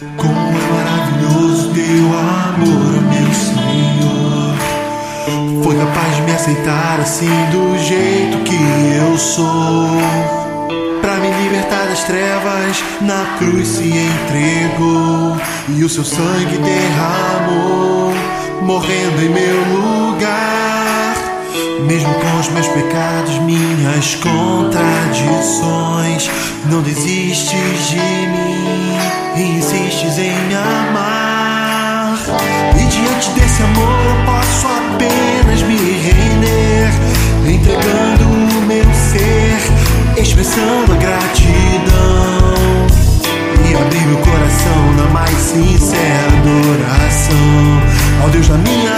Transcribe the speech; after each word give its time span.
Como 0.00 0.08
é 0.08 0.62
maravilhoso 0.72 1.72
teu 1.72 2.06
amor, 2.18 3.00
meu 3.12 3.32
Senhor. 3.32 4.56
Foi 5.62 5.76
capaz 5.76 6.16
de 6.16 6.22
me 6.22 6.32
aceitar 6.32 6.98
assim 7.00 7.30
do 7.52 7.78
jeito 7.78 8.38
que 8.38 8.56
eu 8.98 9.16
sou. 9.16 9.86
Pra 11.00 11.14
me 11.18 11.30
libertar 11.44 11.86
das 11.86 12.02
trevas, 12.02 12.82
na 13.02 13.36
cruz 13.38 13.68
se 13.68 13.84
entregou. 13.84 15.36
E 15.68 15.84
o 15.84 15.88
seu 15.88 16.04
sangue 16.04 16.58
derramou, 16.58 18.12
morrendo 18.62 19.22
em 19.22 19.28
meu 19.28 19.56
lugar. 19.78 20.63
Mesmo 21.86 22.12
com 22.14 22.40
os 22.40 22.48
meus 22.48 22.66
pecados, 22.68 23.38
minhas 23.40 24.14
contradições, 24.14 26.30
não 26.70 26.80
desistes 26.80 27.90
de 27.90 27.96
mim 27.96 28.96
e 29.36 29.42
insistes 29.58 30.16
em 30.18 30.54
amar. 30.54 32.16
E 32.74 32.84
diante 32.86 33.28
desse 33.30 33.62
amor 33.62 33.98
eu 34.06 34.16
posso 34.24 34.66
apenas 34.66 35.60
me 35.62 35.76
render, 35.76 36.90
entregando 37.44 38.24
o 38.24 38.62
meu 38.62 38.86
ser, 38.94 39.58
expressando 40.18 40.92
a 40.92 40.96
gratidão. 40.96 42.54
E 43.68 43.74
abrir 43.74 44.06
meu 44.06 44.18
coração 44.18 44.92
na 44.96 45.04
mais 45.10 45.36
sincera 45.36 46.34
adoração 46.44 47.82
ao 48.22 48.30
Deus 48.30 48.48
da 48.48 48.58
minha 48.58 48.93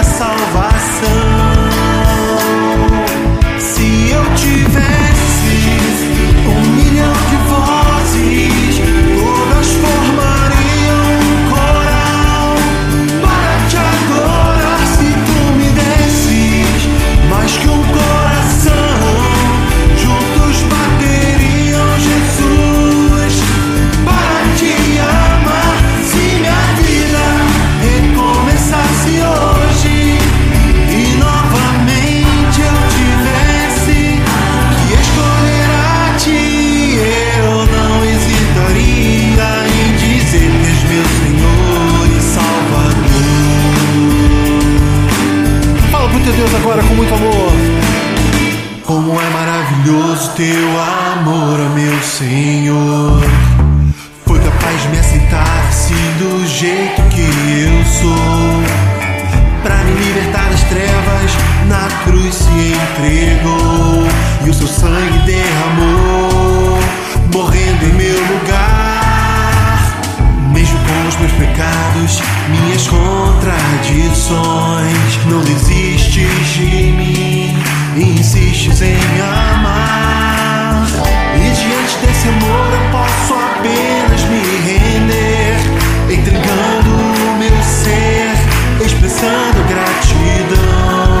na 61.67 61.87
cruz 62.03 62.35
se 62.35 62.73
entregou. 62.73 64.05
E 64.45 64.49
o 64.49 64.53
seu 64.53 64.67
sangue 64.67 65.19
derramou, 65.25 66.77
morrendo 67.33 67.85
em 67.85 67.93
meu 67.93 68.19
lugar. 68.33 70.01
Mesmo 70.53 70.77
com 70.79 71.07
os 71.07 71.15
meus 71.17 71.31
pecados, 71.33 72.21
minhas 72.49 72.87
contradições, 72.87 75.19
não 75.25 75.41
desistes 75.41 76.47
de 76.53 76.93
mim 76.93 77.53
e 77.95 78.19
insistes 78.19 78.81
em 78.81 78.97
amar. 79.21 80.87
E 81.35 81.39
diante 81.39 81.97
desse 82.05 82.29
amor 82.29 82.71
eu 82.71 82.79
posso 82.91 83.33
apenas 83.33 84.23
me 84.23 84.41
render, 84.65 85.57
entregando 86.09 86.89
o 86.89 87.37
meu 87.37 87.63
ser, 87.63 88.31
expressando 88.83 89.63
gratidão 89.67 91.16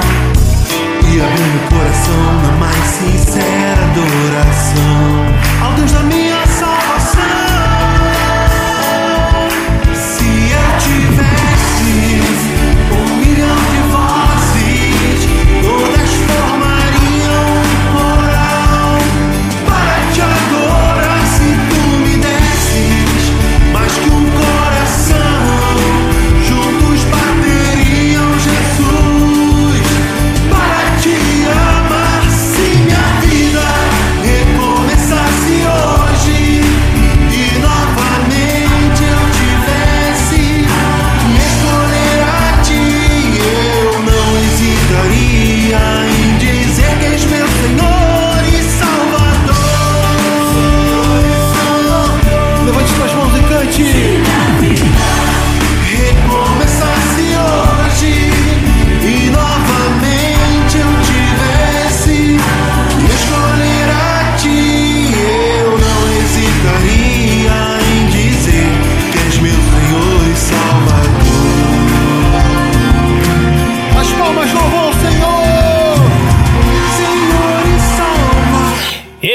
e 1.17 1.21
abrindo 1.21 1.49
meu 1.49 1.79
coração 1.79 2.41
na 2.43 2.51
mais 2.57 2.85
sincera 2.85 3.83
adoração 3.85 5.65
ao 5.65 5.73
Deus 5.73 5.91
da 5.91 6.01
minha 6.01 6.45
salvação. 6.45 6.76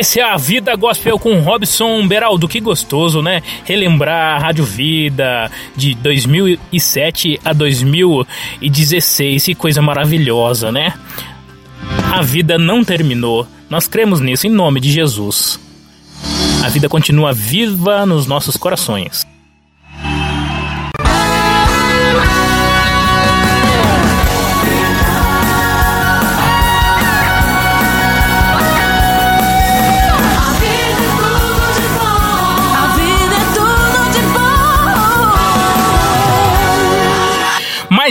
Esse 0.03 0.19
é 0.19 0.25
a 0.25 0.37
Vida 0.37 0.75
Gospel 0.75 1.17
com 1.17 1.39
Robson 1.43 2.09
Beraldo. 2.09 2.49
Que 2.49 2.59
gostoso, 2.59 3.23
né? 3.23 3.41
Relembrar 3.65 4.35
a 4.35 4.39
Rádio 4.47 4.65
Vida 4.65 5.49
de 5.77 5.95
2007 5.95 7.39
a 7.45 7.53
2016. 7.53 9.45
Que 9.45 9.55
coisa 9.55 9.81
maravilhosa, 9.81 10.73
né? 10.73 10.93
A 12.13 12.21
vida 12.21 12.59
não 12.59 12.83
terminou. 12.83 13.47
Nós 13.71 13.87
cremos 13.87 14.19
nisso 14.19 14.45
em 14.45 14.51
nome 14.51 14.81
de 14.81 14.91
Jesus. 14.91 15.61
A 16.65 16.69
vida 16.69 16.89
continua 16.89 17.33
viva 17.33 18.05
nos 18.05 18.27
nossos 18.27 18.57
corações. 18.57 19.22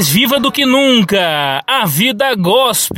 Mais 0.01 0.09
viva 0.09 0.39
do 0.39 0.51
que 0.51 0.65
nunca, 0.65 1.63
a 1.67 1.85
Vida 1.85 2.33
Gospel. 2.33 2.97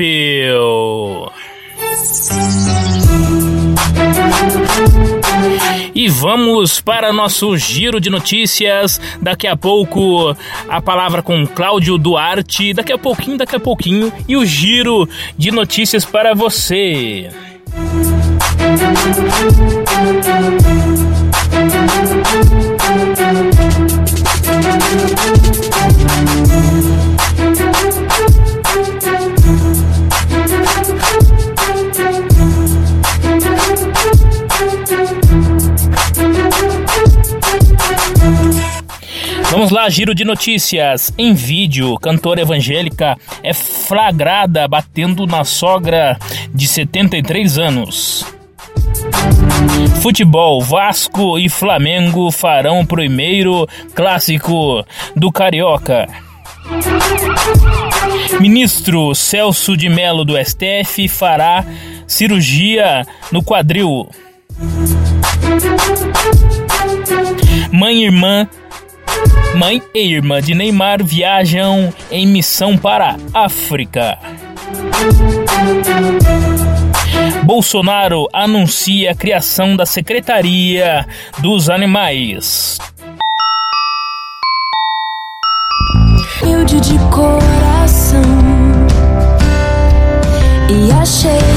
E 5.94 6.08
vamos 6.08 6.80
para 6.80 7.12
nosso 7.12 7.58
giro 7.58 8.00
de 8.00 8.10
notícias. 8.10 9.02
Daqui 9.22 9.48
a 9.48 9.58
pouco 9.58 10.34
a 10.70 10.82
palavra 10.82 11.22
com 11.22 11.46
Cláudio 11.46 11.98
Duarte. 11.98 12.74
Daqui 12.74 12.94
a 12.94 12.98
pouquinho, 12.98 13.38
daqui 13.38 13.58
a 13.58 13.60
pouquinho. 13.60 14.10
E 14.26 14.38
o 14.38 14.46
giro 14.46 15.06
de 15.38 15.52
notícias 15.52 16.06
para 16.06 16.34
você. 16.34 17.30
Vamos 39.64 39.72
lá, 39.78 39.90
giro 39.90 40.14
de 40.14 40.26
notícias. 40.26 41.14
Em 41.18 41.34
vídeo, 41.34 41.98
cantora 41.98 42.42
evangélica 42.42 43.18
é 43.42 43.54
flagrada 43.54 44.68
batendo 44.68 45.26
na 45.26 45.46
sogra 45.46 46.20
de 46.54 46.68
73 46.68 47.58
anos. 47.58 48.26
Futebol, 50.02 50.62
Vasco 50.62 51.40
e 51.40 51.48
Flamengo 51.48 52.30
farão 52.30 52.82
o 52.82 52.86
primeiro 52.86 53.66
clássico 53.96 54.86
do 55.16 55.32
Carioca. 55.32 56.10
Ministro 58.42 59.16
Celso 59.16 59.78
de 59.78 59.88
Mello 59.88 60.26
do 60.26 60.34
STF 60.38 61.08
fará 61.08 61.64
cirurgia 62.06 63.08
no 63.32 63.42
quadril. 63.42 64.10
Mãe 67.72 68.02
e 68.02 68.04
irmã 68.04 68.46
Mãe 69.56 69.82
e 69.94 70.14
irmã 70.14 70.42
de 70.42 70.54
Neymar 70.54 71.04
viajam 71.04 71.94
em 72.12 72.28
missão 72.28 72.78
para 72.78 73.18
a 73.34 73.46
África. 73.46 74.18
Bolsonaro 77.44 78.28
anuncia 78.34 79.12
a 79.12 79.16
criação 79.16 79.76
da 79.76 79.86
Secretaria 79.86 81.06
dos 81.40 81.70
Animais. 81.70 82.80
humilde 86.64 86.80
de 86.80 86.98
coração 87.10 88.22
e 90.70 90.92
achei 90.92 91.53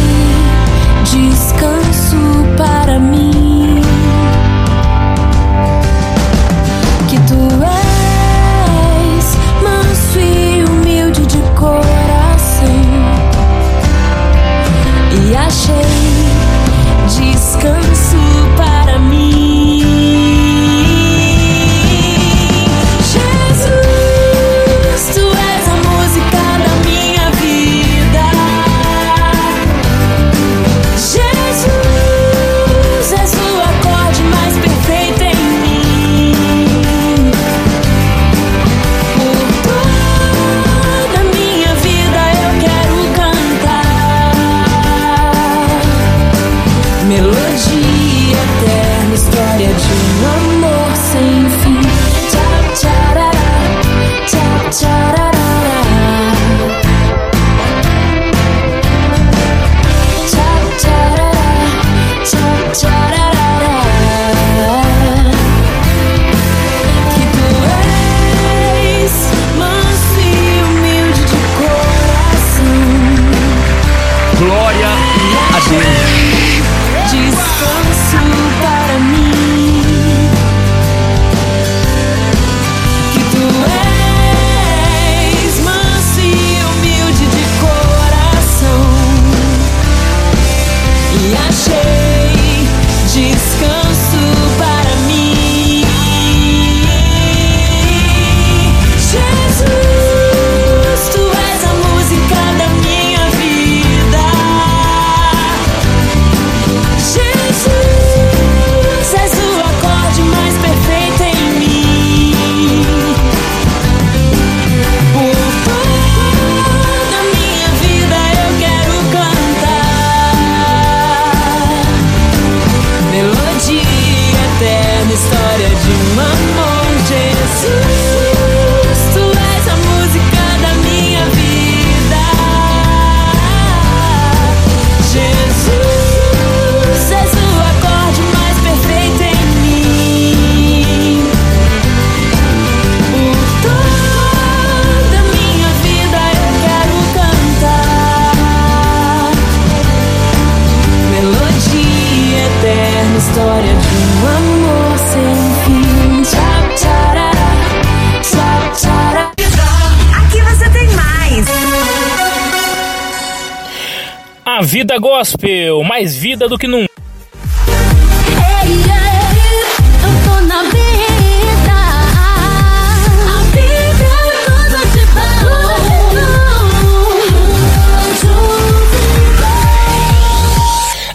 vida 164.67 164.99
gospel, 164.99 165.85
mais 165.85 166.17
vida 166.17 166.49
do 166.49 166.59
que 166.59 166.67
nunca. 166.67 166.91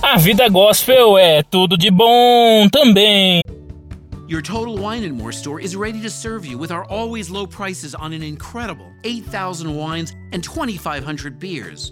A 0.02 0.18
vida 0.18 0.48
gospel 0.48 1.18
é 1.18 1.44
tudo 1.44 1.78
de 1.78 1.92
bom 1.92 2.70
também. 2.70 3.42
Your 4.30 4.42
Total 4.42 4.74
Wine 4.74 5.06
and 5.06 5.14
More 5.14 5.34
store 5.34 5.62
is 5.62 5.76
ready 5.76 6.02
to 6.02 6.10
serve 6.10 6.46
you 6.46 6.58
with 6.58 6.72
our 6.72 6.86
always 6.86 7.30
low 7.30 7.46
prices 7.46 7.94
on 7.94 8.14
an 8.14 8.24
incredible 8.24 8.88
8,000 9.04 9.76
wines 9.76 10.14
and 10.32 10.42
2,500 10.42 11.38
beers. 11.38 11.92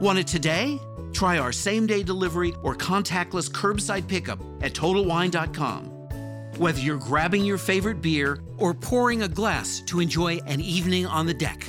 Want 0.00 0.18
it 0.18 0.26
today? 0.26 0.78
Try 1.12 1.38
our 1.38 1.52
same 1.52 1.86
day 1.86 2.02
delivery 2.02 2.54
or 2.62 2.74
contactless 2.74 3.50
curbside 3.50 4.06
pickup 4.06 4.38
at 4.60 4.74
TotalWine.com. 4.74 5.86
Whether 6.58 6.80
you're 6.80 6.98
grabbing 6.98 7.44
your 7.44 7.56
favorite 7.56 8.02
beer 8.02 8.40
or 8.58 8.74
pouring 8.74 9.22
a 9.22 9.28
glass 9.28 9.80
to 9.86 10.00
enjoy 10.00 10.36
an 10.46 10.60
evening 10.60 11.06
on 11.06 11.24
the 11.24 11.32
deck, 11.32 11.66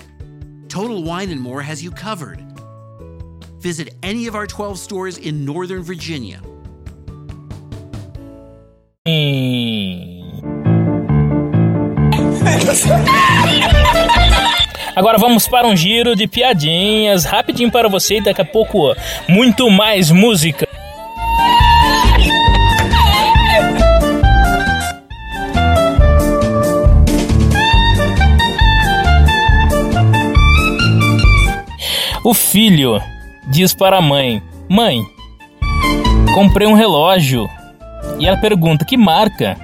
Total 0.67 1.01
Wine 1.01 1.29
and 1.29 1.39
More 1.39 1.61
has 1.61 1.81
you 1.81 1.91
covered. 1.91 2.43
Visit 3.59 3.95
any 4.03 4.27
of 4.27 4.35
our 4.35 4.45
12 4.45 4.77
stores 4.77 5.17
in 5.17 5.45
Northern 5.45 5.83
Virginia. 5.83 6.41
Mm. 9.05 9.63
Agora 14.97 15.19
vamos 15.19 15.47
para 15.47 15.67
um 15.67 15.75
giro 15.75 16.15
de 16.15 16.25
piadinhas 16.25 17.23
rapidinho 17.23 17.71
para 17.71 17.87
você 17.87 18.17
e 18.17 18.21
daqui 18.21 18.41
a 18.41 18.45
pouco 18.45 18.95
muito 19.29 19.69
mais 19.69 20.09
música. 20.09 20.67
O 32.23 32.33
filho 32.33 32.99
diz 33.51 33.75
para 33.75 33.99
a 33.99 34.01
mãe: 34.01 34.41
Mãe, 34.67 35.03
comprei 36.33 36.65
um 36.65 36.73
relógio. 36.73 37.47
E 38.17 38.25
ela 38.25 38.41
pergunta: 38.41 38.83
Que 38.83 38.97
marca? 38.97 39.55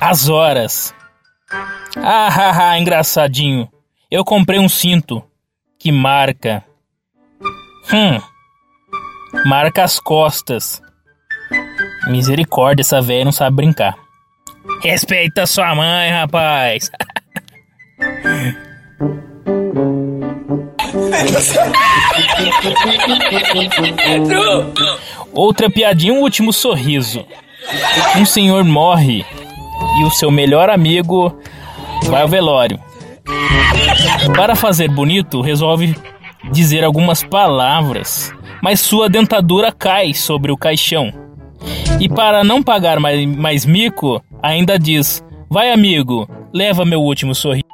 As 0.00 0.28
horas. 0.28 0.92
Ah, 1.96 2.76
engraçadinho. 2.76 3.68
Eu 4.10 4.24
comprei 4.24 4.58
um 4.58 4.70
cinto. 4.70 5.22
Que 5.78 5.92
marca? 5.92 6.64
Hum. 7.92 8.18
Marca 9.44 9.84
as 9.84 10.00
costas. 10.00 10.80
Misericórdia, 12.08 12.80
essa 12.80 13.02
velha 13.02 13.26
não 13.26 13.32
sabe 13.32 13.56
brincar. 13.56 13.94
Respeita 14.82 15.46
sua 15.46 15.74
mãe, 15.74 16.10
rapaz. 16.10 16.90
Outra 25.34 25.68
piadinha, 25.68 26.14
um 26.14 26.22
último 26.22 26.50
sorriso. 26.50 27.26
Um 28.16 28.24
senhor 28.24 28.64
morre 28.64 29.22
e 30.00 30.04
o 30.04 30.10
seu 30.10 30.30
melhor 30.30 30.70
amigo 30.70 31.38
vai 32.04 32.22
ao 32.22 32.28
velório. 32.28 32.87
Para 34.34 34.54
fazer 34.54 34.88
bonito, 34.88 35.40
resolve 35.40 35.94
dizer 36.50 36.84
algumas 36.84 37.22
palavras, 37.22 38.32
mas 38.62 38.80
sua 38.80 39.08
dentadura 39.08 39.72
cai 39.72 40.14
sobre 40.14 40.52
o 40.52 40.56
caixão. 40.56 41.12
E 42.00 42.08
para 42.08 42.44
não 42.44 42.62
pagar 42.62 43.00
mais, 43.00 43.26
mais 43.26 43.66
mico, 43.66 44.22
ainda 44.42 44.78
diz: 44.78 45.22
Vai, 45.50 45.72
amigo, 45.72 46.28
leva 46.52 46.84
meu 46.84 47.00
último 47.00 47.34
sorriso. 47.34 47.64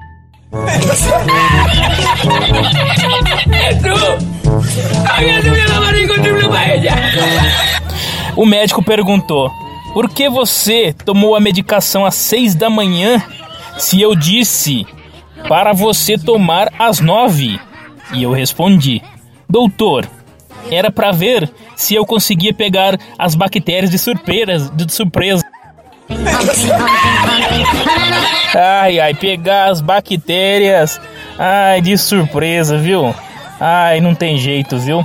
O 8.37 8.47
médico 8.47 8.83
perguntou: 8.83 9.51
Por 9.93 10.09
que 10.09 10.29
você 10.29 10.95
tomou 11.05 11.37
a 11.37 11.41
medicação 11.41 12.05
às 12.07 12.15
seis 12.15 12.55
da 12.55 12.71
manhã 12.71 13.23
se 13.79 14.01
eu 14.01 14.15
disse 14.15 14.87
para 15.49 15.73
você 15.73 16.17
tomar 16.19 16.73
às 16.79 17.01
nove? 17.01 17.59
E 18.13 18.23
eu 18.23 18.33
respondi: 18.33 19.03
Doutor, 19.49 20.09
era 20.71 20.91
para 20.91 21.13
ver 21.13 21.51
se 21.77 21.95
eu 21.95 22.05
conseguia 22.07 22.53
pegar 22.53 22.99
as 23.19 23.35
bactérias 23.35 23.91
de 23.91 23.99
surpresa. 23.99 24.71
De 24.73 24.93
surpresa. 24.93 25.45
Ai, 28.55 29.01
ai, 29.01 29.15
pegar 29.15 29.71
as 29.71 29.81
bactérias. 29.81 31.01
Ai, 31.39 31.81
de 31.81 31.97
surpresa, 31.99 32.79
viu? 32.79 33.15
Ai, 33.59 34.01
não 34.01 34.15
tem 34.15 34.37
jeito, 34.37 34.79
viu? 34.79 35.05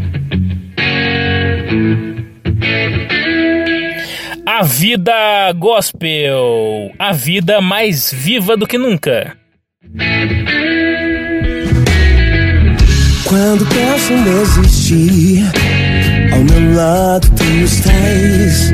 A 4.56 4.62
vida 4.62 5.52
gospel, 5.56 6.92
a 6.96 7.12
vida 7.12 7.60
mais 7.60 8.14
viva 8.14 8.56
do 8.56 8.68
que 8.68 8.78
nunca. 8.78 9.36
Quando 13.24 13.66
penso 13.66 14.12
em 14.12 14.22
desistir, 14.22 15.42
ao 16.32 16.38
meu 16.44 16.76
lado 16.76 17.28
tu 17.30 17.42
estás. 17.64 18.72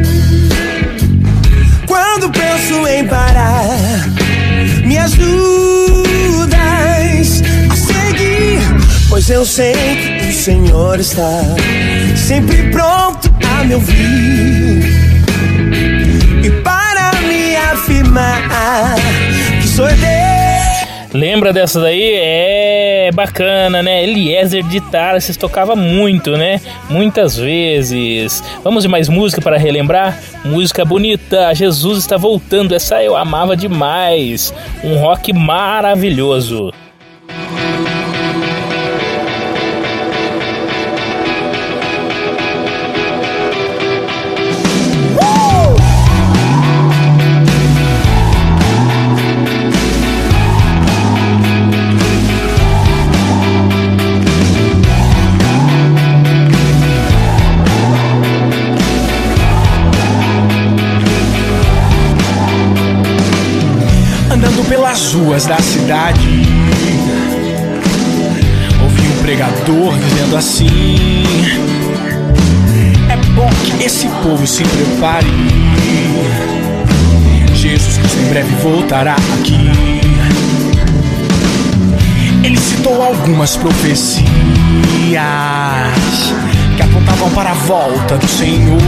Quando 1.86 2.30
penso 2.30 2.86
em 2.86 3.06
parar, 3.06 4.06
me 4.84 4.98
ajudas 4.98 6.52
a 7.70 7.74
seguir, 7.74 8.60
pois 9.08 9.30
eu 9.30 9.46
sei 9.46 9.72
que 10.20 10.28
o 10.28 10.32
Senhor 10.34 11.00
está 11.00 11.40
sempre 12.16 12.70
pronto 12.70 13.34
a 13.58 13.64
me 13.64 13.76
ouvir 13.76 15.09
que. 18.10 20.00
Lembra 21.12 21.52
dessa 21.52 21.80
daí? 21.80 22.12
É 22.14 23.10
bacana, 23.12 23.82
né? 23.82 24.02
Eliezer 24.04 24.62
de 24.62 24.80
Tarsis 24.80 25.36
tocava 25.36 25.74
muito, 25.74 26.36
né? 26.36 26.60
Muitas 26.88 27.36
vezes. 27.36 28.42
Vamos 28.62 28.84
de 28.84 28.88
mais 28.88 29.08
música 29.08 29.42
para 29.42 29.58
relembrar? 29.58 30.18
Música 30.44 30.84
bonita, 30.84 31.52
Jesus 31.54 31.98
está 31.98 32.16
voltando. 32.16 32.74
Essa 32.74 33.02
eu 33.02 33.16
amava 33.16 33.56
demais. 33.56 34.54
Um 34.84 34.96
rock 34.98 35.32
maravilhoso. 35.32 36.72
Pelas 64.80 65.12
ruas 65.12 65.44
da 65.44 65.58
cidade, 65.58 66.26
ouvi 68.82 69.08
um 69.08 69.22
pregador 69.22 69.92
dizendo 69.98 70.36
assim: 70.38 70.66
É 73.10 73.16
bom 73.34 73.50
que 73.62 73.84
esse 73.84 74.08
povo 74.22 74.46
se 74.46 74.62
prepare. 74.62 75.26
Jesus 77.54 77.98
Cristo 77.98 78.18
em 78.20 78.28
breve 78.30 78.54
voltará 78.62 79.16
aqui. 79.38 79.70
Ele 82.42 82.58
citou 82.58 83.02
algumas 83.02 83.56
profecias 83.56 84.14
que 86.74 86.82
apontavam 86.82 87.28
para 87.32 87.50
a 87.50 87.54
volta 87.54 88.16
do 88.16 88.26
Senhor 88.26 88.78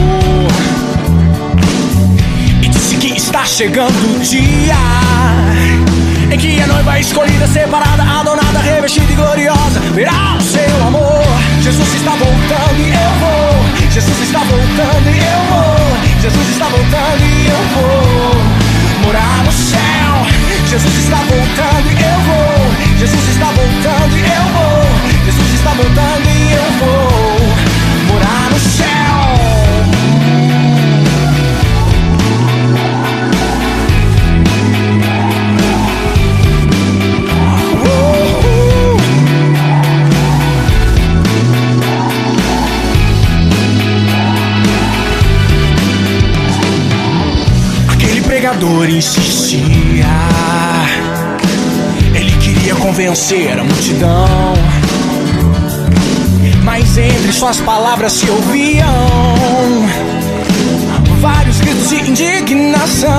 que 3.03 3.17
está 3.17 3.43
chegando 3.43 4.15
o 4.15 4.19
dia 4.21 4.77
em 6.31 6.37
que 6.37 6.61
a 6.61 6.67
noiva 6.67 7.01
escolhida, 7.01 7.45
separada, 7.47 8.01
adornada, 8.01 8.59
revestida 8.59 9.11
e 9.11 9.15
gloriosa 9.17 9.81
verá 9.93 10.37
o 10.37 10.41
seu 10.41 10.87
amor. 10.87 11.21
Jesus 11.61 11.95
está 11.95 12.11
voltando 12.11 12.79
e 12.79 12.91
eu 12.91 13.13
vou. 13.19 13.91
Jesus 13.91 14.21
está 14.21 14.39
voltando 14.39 15.09
e 15.09 15.19
eu 15.19 15.41
vou. 15.51 16.21
Jesus 16.21 16.49
está 16.49 16.65
voltando 16.69 17.23
e 17.25 17.47
eu 17.49 17.61
vou 17.75 19.05
morar 19.05 19.43
no 19.43 19.51
céu. 19.51 20.25
Jesus 20.65 20.95
está 21.03 21.17
voltando 21.17 21.91
e 21.91 22.01
eu 22.01 22.19
vou. 22.23 22.97
Jesus 22.99 23.29
está 23.35 23.47
voltando 23.47 24.15
e 24.15 24.21
eu 24.21 24.45
vou. 24.55 25.25
Jesus 25.25 25.53
está 25.55 25.71
voltando 25.71 26.29
e 26.29 26.32
imperador 48.63 48.89
insistia. 48.89 50.05
Ele 52.15 52.31
queria 52.37 52.75
convencer 52.75 53.59
a 53.59 53.63
multidão. 53.63 54.53
Mas 56.63 56.97
entre 56.97 57.33
suas 57.33 57.59
palavras 57.59 58.13
se 58.13 58.29
ouviam 58.29 58.87
vários 61.19 61.59
gritos 61.59 61.89
de 61.89 62.09
indignação. 62.09 63.11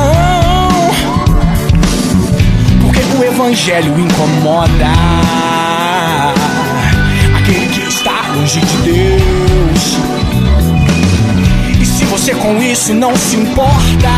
Porque 2.80 3.00
o 3.18 3.24
evangelho 3.24 3.98
incomoda 3.98 4.92
aquele 7.36 7.68
que 7.68 7.88
está 7.88 8.32
longe 8.34 8.60
de 8.60 8.76
Deus. 8.78 9.98
E 11.80 11.84
se 11.84 12.04
você 12.06 12.34
com 12.34 12.62
isso 12.62 12.94
não 12.94 13.14
se 13.14 13.36
importa, 13.36 14.08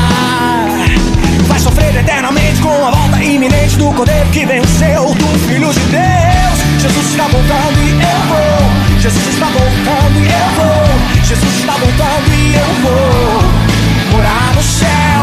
sofrer 1.97 2.01
eternamente 2.01 2.61
com 2.61 2.87
a 2.87 2.91
volta 2.91 3.23
iminente 3.23 3.77
do 3.77 3.93
cordeiro 3.93 4.29
que 4.31 4.45
venceu 4.45 5.15
do 5.15 5.39
Filho 5.47 5.73
de 5.73 5.81
Deus. 5.81 6.81
Jesus 6.81 7.07
está 7.11 7.25
voltando 7.25 7.79
e 7.83 7.91
eu 7.91 8.21
vou. 8.29 9.01
Jesus 9.01 9.27
está 9.29 9.47
voltando 9.47 10.19
e 10.21 10.27
eu 10.27 10.49
vou. 10.57 11.25
Jesus 11.25 11.55
está 11.59 11.73
voltando 11.73 12.35
e 12.35 12.55
eu 12.55 12.71
vou 12.83 14.13
morar 14.13 14.53
no 14.55 14.63
céu. 14.63 15.23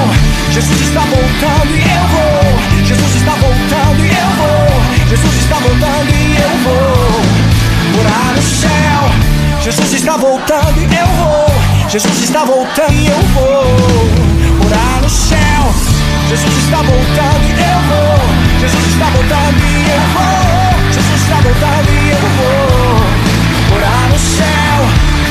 Jesus 0.52 0.82
está 0.82 1.02
voltando 1.02 1.76
e 1.76 1.82
eu 1.82 2.08
vou. 2.14 2.86
Jesus 2.86 3.16
está 3.16 3.32
voltando 3.34 4.06
e 4.06 4.10
eu 4.10 4.30
vou. 4.40 5.08
Jesus 5.08 5.36
está 5.36 5.56
voltando 5.56 6.10
e 6.10 6.38
eu 6.38 6.54
vou 6.64 7.22
morar 7.98 8.34
no 8.36 8.42
céu. 8.42 9.62
Jesus 9.62 9.94
está 9.94 10.18
voltando 10.18 10.80
e 10.80 10.96
eu 10.96 11.08
vou. 11.24 11.90
Jesus 11.90 12.24
está 12.24 12.44
voltando 12.46 12.94
e 12.94 13.08
eu 13.08 13.22
vou 13.34 14.64
morar 14.64 15.02
no 15.02 15.10
céu. 15.10 15.43
Jesus 16.28 16.58
está 16.64 16.82
voltando 16.82 17.44
e 17.46 17.52
eu 17.52 17.80
vou. 17.90 18.60
Jesus 18.60 18.88
está 18.88 19.10
voltando 19.10 19.58
e 19.60 19.90
eu 19.90 20.04
vou. 20.14 20.94
Jesus 20.94 21.22
está 21.22 21.36
voltando 21.42 21.90
e 21.92 22.10
eu 22.10 22.26
vou 22.38 23.24
morar 23.70 24.10
no 24.10 24.20
céu. 24.20 24.76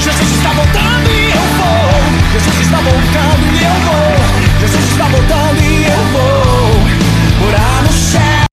Jesus 0.00 0.30
está 0.32 0.52
voltando 0.52 1.08
e 1.10 1.30
eu 1.30 1.46
vou. 1.58 2.32
Jesus 2.32 2.60
está 2.60 2.80
voltando 2.80 3.42
e 3.52 3.64
eu 3.64 3.76
vou. 3.86 4.60
Jesus 4.60 4.84
está 4.90 5.08
voltando 5.08 5.62
e 5.62 5.84
eu 5.86 6.02
vou 6.12 7.46
morar 7.46 7.82
no 7.82 7.92
céu. 7.92 8.46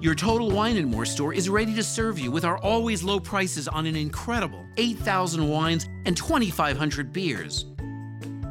Your 0.00 0.14
Total 0.14 0.50
Wine 0.50 0.78
and 0.78 0.86
More 0.86 1.06
store 1.06 1.32
is 1.32 1.48
ready 1.48 1.74
to 1.74 1.82
serve 1.82 2.18
you 2.18 2.30
with 2.32 2.44
our 2.44 2.58
always 2.58 3.02
low 3.02 3.20
prices 3.20 3.68
on 3.68 3.86
an 3.86 3.94
incredible 3.94 4.64
8,000 4.76 5.48
wines 5.48 5.86
and 6.06 6.16
2,500 6.16 7.12
beers. 7.12 7.66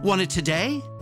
Want 0.03 0.21
it 0.21 0.29
today? 0.29 0.81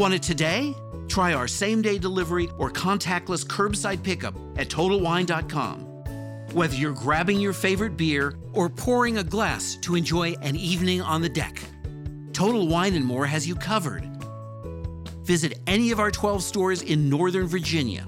Want 0.00 0.14
it 0.14 0.22
today? 0.22 0.74
Try 1.08 1.34
our 1.34 1.46
same 1.46 1.82
day 1.82 1.98
delivery 1.98 2.48
or 2.56 2.70
contactless 2.70 3.44
curbside 3.44 4.02
pickup 4.02 4.34
at 4.56 4.70
TotalWine.com. 4.70 5.80
Whether 6.54 6.74
you're 6.74 6.92
grabbing 6.92 7.38
your 7.38 7.52
favorite 7.52 7.98
beer 7.98 8.38
or 8.54 8.70
pouring 8.70 9.18
a 9.18 9.22
glass 9.22 9.76
to 9.82 9.96
enjoy 9.96 10.32
an 10.40 10.56
evening 10.56 11.02
on 11.02 11.20
the 11.20 11.28
deck, 11.28 11.62
Total 12.32 12.66
Wine 12.66 12.94
and 12.94 13.04
More 13.04 13.26
has 13.26 13.46
you 13.46 13.54
covered. 13.54 14.08
Visit 15.24 15.58
any 15.66 15.90
of 15.90 16.00
our 16.00 16.10
12 16.10 16.42
stores 16.42 16.80
in 16.80 17.10
Northern 17.10 17.46
Virginia 17.46 18.06